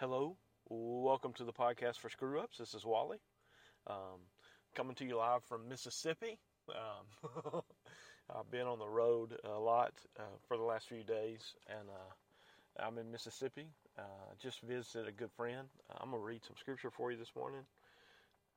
[0.00, 0.36] Hello,
[0.68, 2.56] welcome to the podcast for Screw Ups.
[2.58, 3.18] This is Wally,
[3.86, 4.20] um,
[4.74, 6.38] coming to you live from Mississippi.
[6.70, 7.62] Um,
[8.34, 12.82] I've been on the road a lot uh, for the last few days, and uh,
[12.86, 13.66] I'm in Mississippi.
[13.98, 14.02] Uh,
[14.42, 15.68] just visited a good friend.
[16.00, 17.62] I'm gonna read some scripture for you this morning.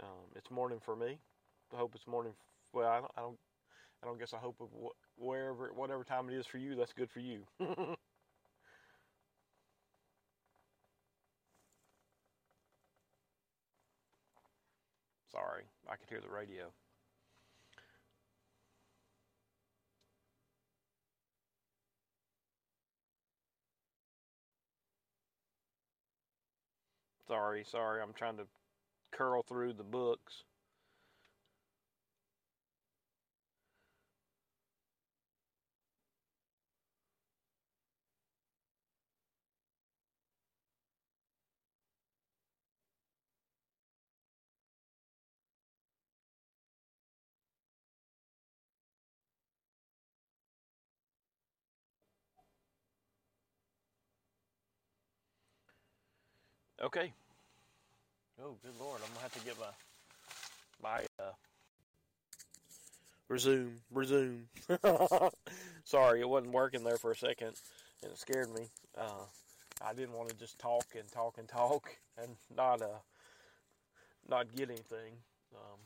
[0.00, 1.18] Um, it's morning for me.
[1.72, 2.32] I hope it's morning.
[2.72, 3.12] Well, I don't.
[3.16, 3.38] I don't,
[4.02, 7.10] I don't guess I hope wh- wherever, whatever time it is for you, that's good
[7.10, 7.42] for you.
[15.36, 16.64] Sorry, I could hear the radio.
[27.28, 28.44] Sorry, sorry, I'm trying to
[29.12, 30.44] curl through the books.
[56.86, 57.12] Okay.
[58.40, 59.00] Oh, good lord!
[59.02, 59.66] I'm gonna have to get my
[60.80, 61.32] my uh,
[63.28, 64.42] resume resume.
[65.84, 67.54] Sorry, it wasn't working there for a second,
[68.04, 68.68] and it scared me.
[68.96, 69.24] Uh,
[69.84, 71.88] I didn't want to just talk and talk and talk
[72.22, 73.00] and not uh
[74.28, 75.14] not get anything.
[75.56, 75.80] Um,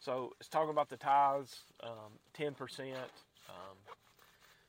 [0.00, 3.12] so it's talking about the tithes, um, ten percent.
[3.50, 3.76] Um,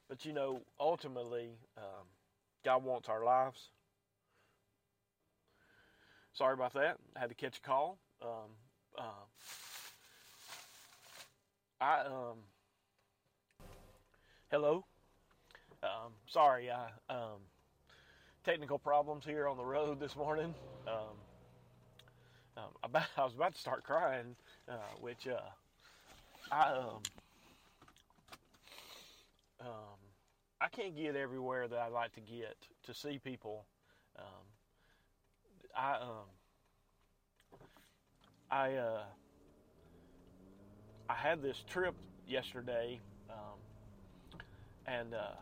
[0.09, 2.07] but you know, ultimately, um,
[2.65, 3.69] God wants our lives.
[6.35, 6.97] Sorry about that.
[7.15, 7.97] I had to catch a call.
[8.21, 8.51] Um,
[8.97, 9.23] uh,
[11.79, 12.39] I um,
[14.51, 14.83] hello.
[15.81, 17.39] Um, sorry, I um,
[18.43, 20.53] technical problems here on the road this morning.
[20.85, 21.15] Um,
[22.57, 24.35] um, about, I was about to start crying,
[24.67, 25.39] uh, which uh,
[26.51, 27.01] I um,
[29.61, 29.99] um,
[30.59, 32.57] I can't get everywhere that I like to get
[32.87, 33.65] to see people.
[34.19, 34.54] Um,
[35.75, 36.25] I um
[38.49, 39.03] I uh
[41.09, 41.93] I had this trip
[42.27, 42.99] yesterday,
[43.29, 43.59] um,
[44.87, 45.35] and uh,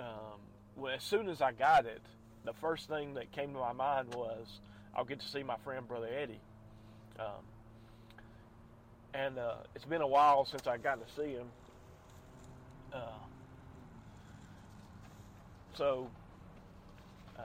[0.00, 0.40] um,
[0.76, 2.00] well, as soon as I got it,
[2.44, 4.60] the first thing that came to my mind was
[4.96, 6.40] I'll get to see my friend Brother Eddie.
[7.18, 7.44] Um,
[9.14, 11.46] and uh, it's been a while since I got to see him.
[12.92, 12.98] Uh,
[15.74, 16.08] so
[17.38, 17.42] uh,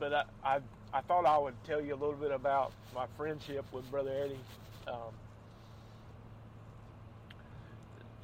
[0.00, 0.58] but I, I,
[0.92, 4.40] I thought I would tell you a little bit about my friendship with Brother Eddie.
[4.88, 5.14] Um,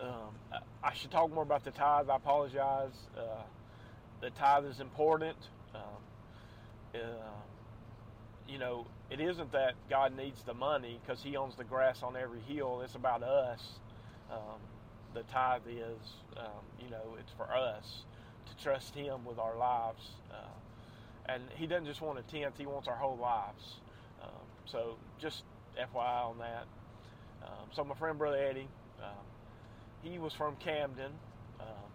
[0.01, 2.09] um, I should talk more about the tithe.
[2.09, 2.95] I apologize.
[3.17, 3.43] Uh,
[4.21, 5.37] the tithe is important.
[5.75, 5.81] Um,
[6.95, 6.99] uh,
[8.49, 12.17] you know, it isn't that God needs the money because He owns the grass on
[12.17, 12.81] every hill.
[12.83, 13.61] It's about us.
[14.31, 14.61] Um,
[15.15, 15.99] the tithe is,
[16.37, 18.03] um, you know, it's for us
[18.47, 20.11] to trust Him with our lives.
[20.31, 20.49] Uh,
[21.29, 23.81] and he doesn't just want a tenth; he wants our whole lives.
[24.23, 25.43] Um, so just
[25.79, 26.67] FYI on that.
[27.43, 28.69] Um, so my friend brother Eddie,
[29.03, 29.25] um,
[30.03, 31.13] he was from Camden.
[31.61, 31.91] Um,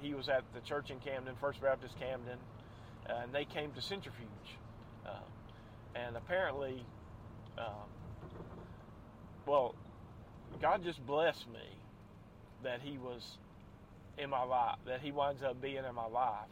[0.00, 2.38] he was at the church in Camden, First Baptist Camden,
[3.06, 4.28] and they came to Centrifuge.
[5.06, 5.12] Um,
[5.94, 6.84] and apparently,
[7.56, 7.88] um,
[9.46, 9.74] well,
[10.60, 11.78] God just blessed me
[12.62, 13.38] that he was
[14.16, 16.48] in my life, that he winds up being in my life.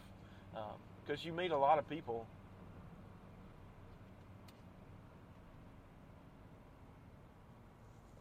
[0.57, 2.27] Um, because you meet a lot of people.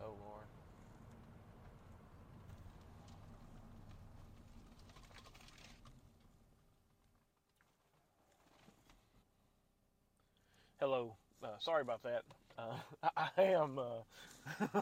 [0.02, 0.46] Oh lord.
[10.80, 11.16] Hello.
[11.44, 12.24] Uh, sorry about that.
[12.58, 12.76] Uh,
[13.18, 14.82] I, I, am uh,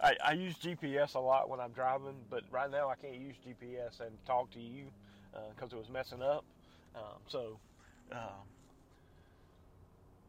[0.00, 3.36] I, I, use GPS a lot when I'm driving but right now I can't use
[3.46, 4.84] GPS and talk to you
[5.54, 6.44] because uh, it was messing up
[6.94, 7.58] um, so,
[8.12, 8.46] um,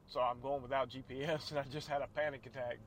[0.08, 2.78] so I'm going without GPS, and I just had a panic attack.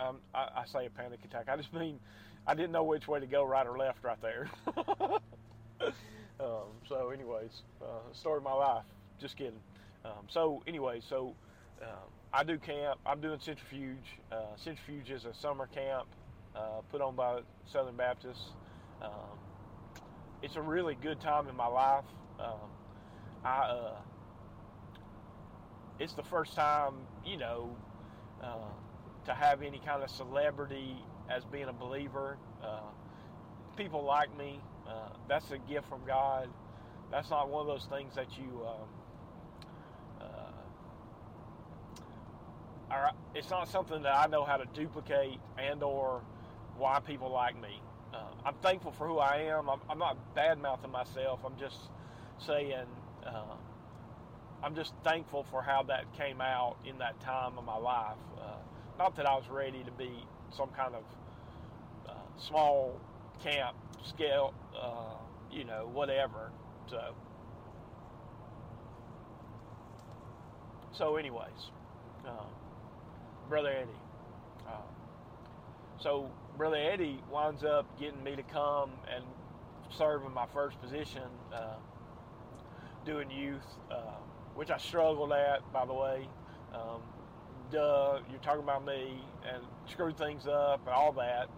[0.00, 1.48] Um, I, I, say a panic attack.
[1.48, 2.00] I just mean
[2.46, 4.50] I didn't know which way to go, right or left, right there.
[6.38, 8.84] Um, so, anyways, uh, story of my life.
[9.20, 9.60] Just kidding.
[10.04, 11.34] Um, so, anyway, so
[11.82, 13.00] um, I do camp.
[13.06, 14.18] I'm doing Centrifuge.
[14.30, 16.06] Uh, Centrifuge is a summer camp
[16.54, 17.40] uh, put on by
[17.72, 18.50] Southern Baptists.
[19.00, 19.38] Um,
[20.42, 22.04] it's a really good time in my life.
[22.38, 22.70] Um,
[23.46, 23.98] I uh,
[26.00, 26.94] it's the first time,
[27.24, 27.76] you know,
[28.42, 28.68] uh,
[29.26, 30.96] to have any kind of celebrity
[31.30, 32.38] as being a believer.
[32.62, 32.80] Uh,
[33.76, 36.48] people like me, uh, that's a gift from God.
[37.10, 38.66] That's not one of those things that you.
[38.66, 38.88] Um,
[42.90, 46.22] uh, it's not something that I know how to duplicate and or
[46.76, 47.80] why people like me.
[48.12, 49.68] Uh, I'm thankful for who I am.
[49.68, 51.40] I'm, I'm not bad mouthing myself.
[51.44, 51.76] I'm just
[52.44, 52.86] saying.
[53.26, 53.56] Uh,
[54.62, 58.16] I'm just thankful for how that came out in that time of my life.
[58.40, 58.56] Uh,
[58.98, 60.10] not that I was ready to be
[60.56, 61.02] some kind of
[62.08, 62.98] uh, small
[63.42, 65.16] camp scale, uh,
[65.52, 66.50] you know, whatever.
[66.88, 67.14] So,
[70.92, 71.70] so anyways,
[72.26, 72.44] uh,
[73.48, 73.90] brother Eddie.
[74.66, 74.80] Uh,
[76.00, 79.24] so brother Eddie winds up getting me to come and
[79.96, 81.76] serve in my first position, uh,
[83.06, 84.18] doing youth, uh,
[84.54, 86.28] which I struggled at, by the way.
[86.74, 87.00] Um,
[87.70, 91.48] duh, you're talking about me and screwed things up and all that.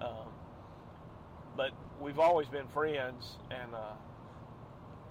[0.00, 0.28] Um,
[1.56, 3.94] but we've always been friends, and uh,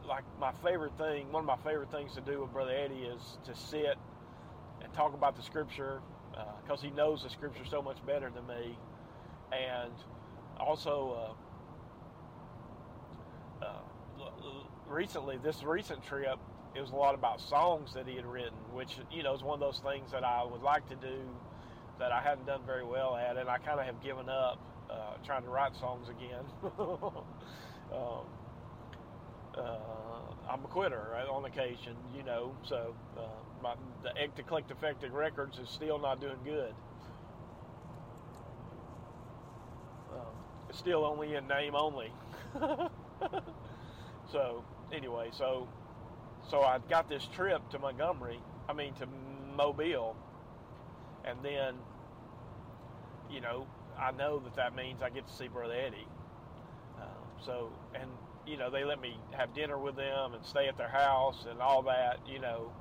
[0.08, 3.38] like my favorite thing, one of my favorite things to do with Brother Eddie is
[3.46, 3.98] to sit
[4.82, 6.00] and talk about the Scripture
[6.62, 8.78] because uh, he knows the Scripture so much better than me,
[9.52, 9.92] and
[10.60, 11.36] also.
[13.62, 13.82] Uh, uh,
[14.90, 16.38] recently, this recent trip,
[16.76, 19.56] it was a lot about songs that he had written, which you know is one
[19.56, 21.20] of those things that I would like to do
[22.00, 25.16] that I hadn't done very well at, and I kind of have given up uh,
[25.26, 26.46] trying to write songs again.
[26.80, 28.26] um,
[29.58, 29.78] uh,
[30.50, 32.56] I'm a quitter right, on occasion, you know.
[32.64, 33.22] So uh,
[33.64, 33.74] my,
[34.04, 36.74] the Ectoclick Defective Records is still not doing good.
[40.14, 40.36] Um,
[40.70, 42.12] it's still only in name only.
[44.32, 44.64] so
[44.94, 45.68] anyway, so
[46.50, 48.40] so I got this trip to Montgomery.
[48.70, 49.08] I mean to
[49.56, 50.16] Mobile,
[51.26, 51.76] and then
[53.30, 53.68] you know
[54.00, 56.08] I know that that means I get to see Brother Eddie.
[57.00, 57.06] Uh,
[57.44, 58.10] so, and
[58.46, 61.62] you know, they let me have dinner with them and stay at their house and
[61.62, 62.20] all that.
[62.28, 62.72] You know,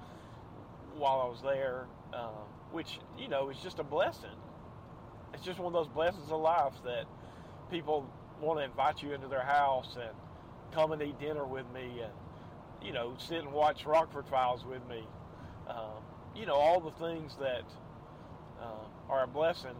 [0.96, 4.30] while I was there, um, which you know is just a blessing.
[5.34, 7.04] It's just one of those blessings of life that
[7.70, 8.08] people
[8.40, 10.14] want to invite you into their house and
[10.76, 12.12] come and eat dinner with me and
[12.82, 15.02] you know sit and watch Rockford Files with me.
[15.68, 16.02] Um,
[16.36, 17.64] you know all the things that
[18.60, 19.76] uh, are a blessing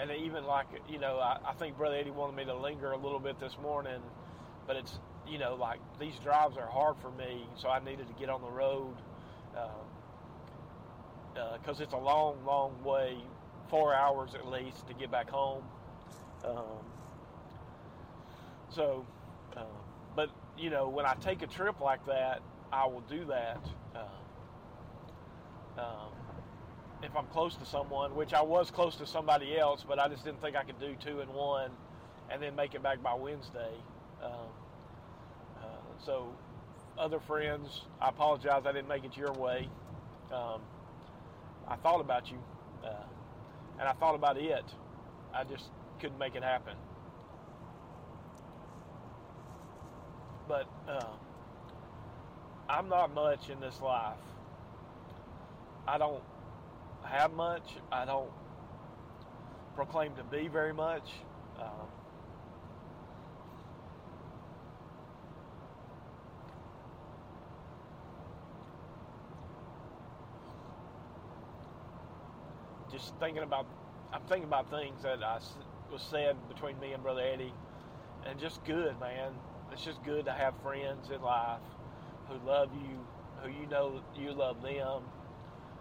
[0.00, 2.96] and even like you know, I, I think Brother Eddie wanted me to linger a
[2.96, 4.00] little bit this morning,
[4.66, 8.14] but it's you know like these drives are hard for me, so I needed to
[8.14, 8.94] get on the road
[11.34, 13.16] because um, uh, it's a long, long way,
[13.70, 15.64] four hours at least to get back home.
[16.44, 16.84] Um,
[18.76, 19.06] so,
[19.56, 19.62] uh,
[20.14, 22.42] but you know, when I take a trip like that,
[22.72, 23.66] I will do that.
[23.94, 26.12] Uh, um,
[27.02, 30.24] if I'm close to someone, which I was close to somebody else, but I just
[30.24, 31.70] didn't think I could do two and one
[32.30, 33.72] and then make it back by Wednesday.
[34.22, 34.32] Um,
[35.62, 35.66] uh,
[36.04, 36.32] so,
[36.98, 39.68] other friends, I apologize I didn't make it your way.
[40.32, 40.60] Um,
[41.68, 42.38] I thought about you,
[42.84, 43.04] uh,
[43.78, 44.64] and I thought about it.
[45.34, 45.64] I just
[46.00, 46.76] couldn't make it happen.
[50.48, 51.04] But uh,
[52.68, 54.14] I'm not much in this life.
[55.88, 56.22] I don't
[57.02, 57.62] have much.
[57.90, 58.30] I don't
[59.74, 61.08] proclaim to be very much.
[61.60, 61.88] Um,
[72.90, 73.66] just thinking about,
[74.12, 75.38] I'm thinking about things that I
[75.90, 77.52] was said between me and Brother Eddie,
[78.24, 79.32] and just good, man.
[79.72, 81.60] It's just good to have friends in life
[82.28, 82.98] who love you,
[83.42, 85.02] who you know you love them,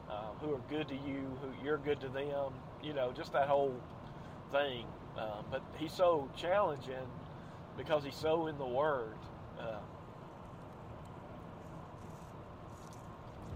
[0.10, 2.54] uh, who are good to you, who you're good to them.
[2.84, 3.74] You know, just that whole
[4.52, 4.86] thing.
[5.18, 7.08] Uh, but he's so challenging
[7.78, 9.16] because he's so in the Word.
[9.60, 9.80] Uh,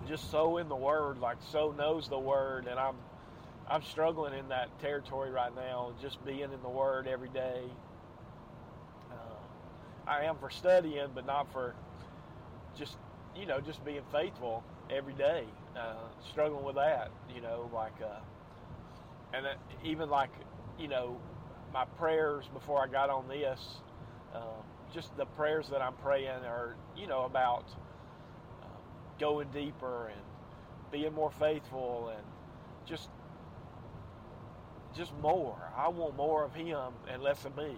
[0.08, 2.96] just so in the Word, like so knows the Word, and I'm
[3.70, 5.94] I'm struggling in that territory right now.
[6.02, 7.62] Just being in the Word every day.
[10.10, 11.76] Uh, I am for studying, but not for
[12.78, 12.98] just
[13.36, 15.46] you know just being faithful every day
[15.78, 15.96] uh,
[16.30, 18.20] struggling with that, you know, like, uh,
[19.34, 19.46] and
[19.84, 20.32] even like,
[20.80, 21.20] you know,
[21.74, 23.78] my prayers before I got on this,
[24.34, 24.40] uh,
[24.94, 27.66] just the prayers that I'm praying are, you know, about
[28.64, 28.66] uh,
[29.20, 30.22] going deeper and
[30.92, 32.26] being more faithful and
[32.86, 33.10] just,
[34.96, 35.58] just more.
[35.78, 37.76] I want more of Him and less of me.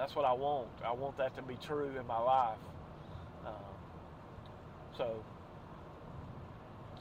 [0.00, 0.70] That's what I want.
[0.82, 2.56] I want that to be true in my life.
[3.44, 3.52] Um,
[4.96, 5.22] so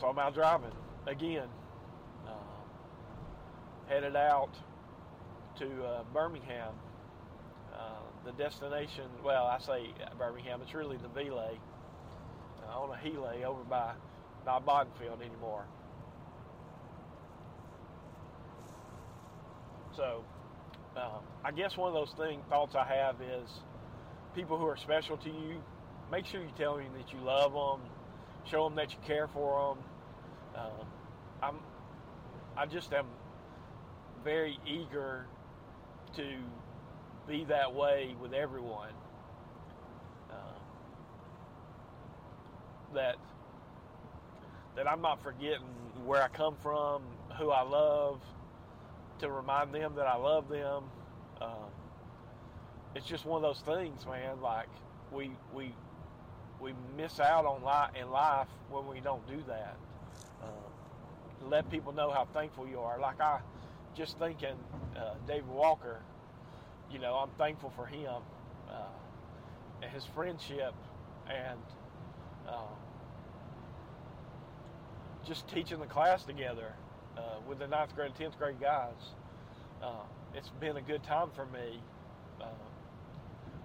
[0.06, 0.74] I'm out driving
[1.08, 1.48] again.
[2.27, 2.32] Uh,
[3.88, 4.50] headed out
[5.60, 6.74] to uh, Birmingham.
[7.74, 13.32] Uh, the destination, well, I say Birmingham, it's really the Ville uh, on a Hele
[13.48, 13.94] over by
[14.46, 15.63] not Bodenfield anymore.
[19.96, 20.25] So,
[21.00, 23.50] um, I guess one of those thing thoughts I have is
[24.36, 25.62] people who are special to you.
[26.12, 27.88] Make sure you tell them that you love them,
[28.50, 29.75] show them that you care for
[30.56, 30.63] them.
[30.63, 30.88] Um,
[31.41, 31.56] I'm,
[32.58, 33.06] I just am
[34.24, 35.25] very eager
[36.15, 36.38] to
[37.27, 38.94] be that way with everyone.
[40.32, 40.62] Um,
[42.96, 43.15] that
[44.75, 45.65] that I'm not forgetting
[46.06, 47.03] where I come from,
[47.38, 48.22] who I love,
[49.20, 50.84] to remind them that I love them.
[51.42, 51.72] Um,
[52.96, 54.42] it's just one of those things, man.
[54.42, 54.68] Like
[55.12, 55.74] we we
[56.60, 59.76] we miss out on life in life when we don't do that.
[60.44, 63.00] Um, let people know how thankful you are.
[63.00, 63.40] Like I
[63.96, 64.56] just thinking,
[64.98, 66.00] uh, David Walker.
[66.92, 68.22] You know, I'm thankful for him
[68.70, 70.74] uh, and his friendship
[71.30, 71.60] and.
[72.48, 72.76] Um,
[75.28, 76.74] just teaching the class together
[77.20, 78.94] uh, with the ninth grade and 10th grade guys.
[79.84, 81.82] Uh, it's been a good time for me
[82.42, 82.46] uh,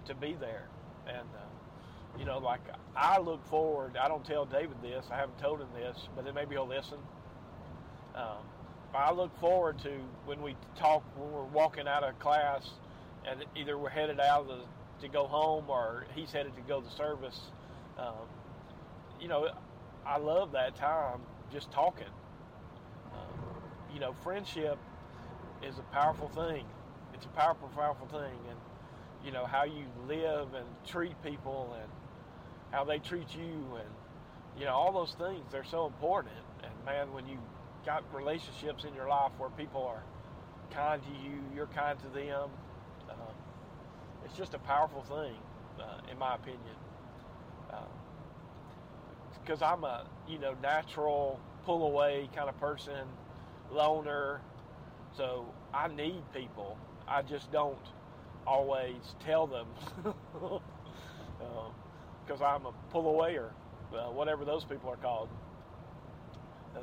[0.07, 0.67] to be there.
[1.07, 2.61] And, uh, you know, like
[2.95, 6.33] I look forward, I don't tell David this, I haven't told him this, but then
[6.33, 6.97] maybe he'll listen.
[8.15, 8.43] Um,
[8.93, 9.91] I look forward to
[10.25, 12.63] when we talk, when we're walking out of class
[13.27, 14.61] and either we're headed out the,
[15.01, 17.39] to go home or he's headed to go to service.
[17.97, 18.27] Um,
[19.19, 19.49] you know,
[20.05, 21.19] I love that time
[21.51, 22.07] just talking.
[23.95, 24.77] You know, friendship
[25.63, 26.65] is a powerful thing.
[27.13, 28.59] It's a powerful, powerful thing, and
[29.23, 31.89] you know how you live and treat people and
[32.71, 33.89] how they treat you, and
[34.59, 35.45] you know all those things.
[35.49, 36.35] They're so important.
[36.61, 37.37] And man, when you
[37.85, 40.03] got relationships in your life where people are
[40.71, 42.49] kind to you, you're kind to them.
[43.09, 43.33] Um,
[44.25, 45.35] it's just a powerful thing,
[45.79, 46.59] uh, in my opinion.
[49.41, 53.07] Because um, I'm a you know natural pull away kind of person,
[53.71, 54.41] loner.
[55.17, 56.77] So I need people.
[57.07, 57.77] I just don't
[58.47, 59.67] always tell them
[62.25, 63.49] because uh, I'm a pull awayer,
[63.93, 65.29] uh, whatever those people are called.
[66.75, 66.79] Uh,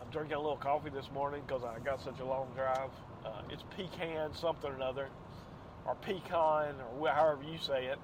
[0.00, 2.90] I'm drinking a little coffee this morning because I got such a long drive.
[3.24, 5.08] Uh, it's pecan something or another,
[5.86, 7.98] or pecan, or however you say it.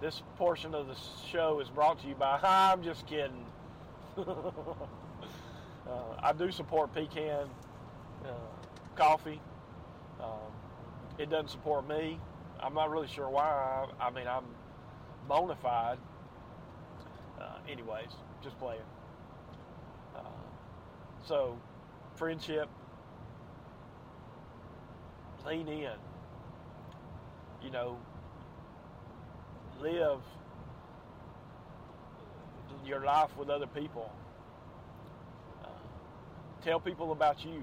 [0.00, 0.96] This portion of the
[1.30, 2.38] show is brought to you by.
[2.42, 3.44] I'm just kidding.
[4.16, 4.22] uh,
[6.22, 7.48] I do support pecan
[8.24, 8.30] uh,
[8.94, 9.40] coffee.
[10.20, 10.52] Um,
[11.18, 12.20] it doesn't support me.
[12.60, 13.86] I'm not really sure why.
[14.00, 14.44] I, I mean, I'm
[15.28, 15.98] bona fide.
[17.40, 18.10] Uh, anyways,
[18.42, 18.80] just playing.
[20.16, 20.20] Uh,
[21.26, 21.56] so,
[22.14, 22.68] friendship,
[25.46, 25.90] lean in.
[27.62, 27.98] You know,
[29.80, 30.20] live
[32.88, 34.10] your life with other people.
[35.62, 35.68] Uh,
[36.64, 37.62] tell people about you,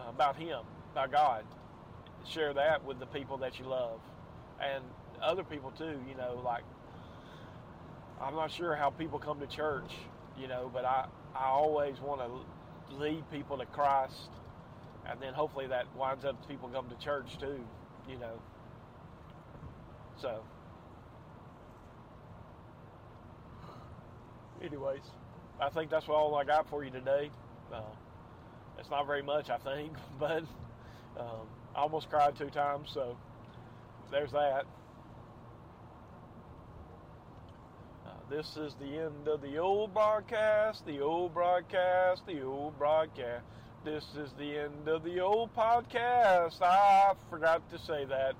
[0.00, 0.60] uh, about Him,
[0.92, 1.44] about God.
[2.26, 4.00] Share that with the people that you love,
[4.60, 4.82] and
[5.22, 6.00] other people too.
[6.08, 6.64] You know, like
[8.20, 9.92] I'm not sure how people come to church,
[10.38, 14.30] you know, but I I always want to lead people to Christ,
[15.06, 17.60] and then hopefully that winds up people come to church too.
[18.08, 18.40] You know.
[20.20, 20.42] So.
[24.62, 25.02] anyways,
[25.60, 27.30] I think that's all I got for you today.
[27.72, 27.80] Uh,
[28.78, 30.42] it's not very much, I think, but
[31.18, 33.16] um, I almost cried two times, so
[34.10, 34.64] there's that.
[38.06, 43.44] Uh, this is the end of the old broadcast, the old broadcast, the old broadcast.
[43.84, 46.60] This is the end of the old podcast.
[46.60, 48.34] I forgot to say that.